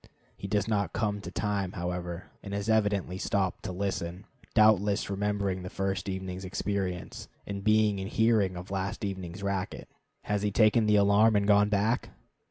He 0.35 0.47
does 0.47 0.67
not 0.67 0.93
come 0.93 1.21
to 1.21 1.29
time, 1.29 1.73
however, 1.73 2.31
and 2.41 2.55
has 2.55 2.69
evidently 2.71 3.19
stopped 3.19 3.61
to 3.65 3.71
listen; 3.71 4.25
doubtless 4.55 5.11
remembering 5.11 5.61
the 5.61 5.69
first 5.69 6.09
evening's 6.09 6.43
experience, 6.43 7.27
and 7.45 7.63
being 7.63 7.99
in 7.99 8.07
hearing 8.07 8.57
of 8.57 8.71
last 8.71 9.05
evening's 9.05 9.43
racket. 9.43 9.87
Has 10.23 10.41
he 10.41 10.49
taken 10.49 10.87
the 10.87 10.95
alarm 10.95 11.35
and 11.35 11.47
gone 11.47 11.69
back? 11.69 12.09